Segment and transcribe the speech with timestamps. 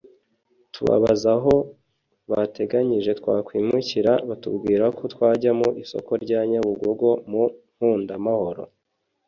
[0.73, 1.55] tubabaza aho
[2.31, 7.43] bateganyije twakwimukira batubwira ko twajya mu isoko rya Nyabugogo mu
[7.75, 8.63] Nkundamahoro